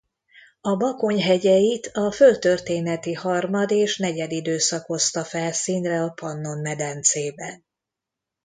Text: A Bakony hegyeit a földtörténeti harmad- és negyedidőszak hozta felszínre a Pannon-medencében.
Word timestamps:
A 0.61 0.75
Bakony 0.75 1.21
hegyeit 1.21 1.85
a 1.87 2.11
földtörténeti 2.11 3.13
harmad- 3.13 3.71
és 3.71 3.97
negyedidőszak 3.97 4.85
hozta 4.85 5.23
felszínre 5.23 6.01
a 6.03 6.09
Pannon-medencében. 6.09 7.63